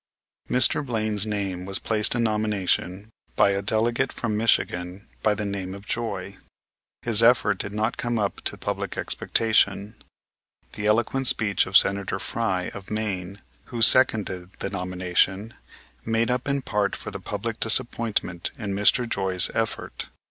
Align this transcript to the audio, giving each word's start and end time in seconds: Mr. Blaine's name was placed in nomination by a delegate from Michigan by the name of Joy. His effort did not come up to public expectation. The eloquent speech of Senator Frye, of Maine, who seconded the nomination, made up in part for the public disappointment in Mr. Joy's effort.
Mr. 0.49 0.83
Blaine's 0.83 1.27
name 1.27 1.63
was 1.63 1.77
placed 1.77 2.15
in 2.15 2.23
nomination 2.23 3.11
by 3.35 3.51
a 3.51 3.61
delegate 3.61 4.11
from 4.11 4.35
Michigan 4.35 5.07
by 5.21 5.35
the 5.35 5.45
name 5.45 5.75
of 5.75 5.85
Joy. 5.85 6.37
His 7.03 7.21
effort 7.21 7.59
did 7.59 7.71
not 7.71 7.97
come 7.97 8.17
up 8.17 8.41
to 8.45 8.57
public 8.57 8.97
expectation. 8.97 9.93
The 10.73 10.87
eloquent 10.87 11.27
speech 11.27 11.67
of 11.67 11.77
Senator 11.77 12.17
Frye, 12.17 12.69
of 12.73 12.89
Maine, 12.89 13.43
who 13.65 13.83
seconded 13.83 14.49
the 14.57 14.71
nomination, 14.71 15.53
made 16.03 16.31
up 16.31 16.47
in 16.47 16.63
part 16.63 16.95
for 16.95 17.11
the 17.11 17.19
public 17.19 17.59
disappointment 17.59 18.49
in 18.57 18.73
Mr. 18.73 19.07
Joy's 19.07 19.51
effort. 19.53 20.07